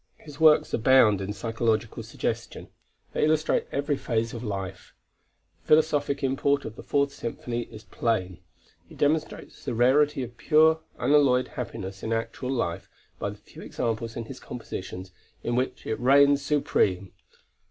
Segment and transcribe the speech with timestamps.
[0.17, 2.69] His works abound in psychological suggestion;
[3.13, 4.95] they illustrate every phase of life.
[5.61, 8.39] The philosophic import of the Fourth Symphony is plain.
[8.89, 14.15] He demonstrates the rarity of pure unalloyed happiness in actual life by the few examples
[14.15, 15.11] in his compositions
[15.43, 17.13] in which it reigns supreme.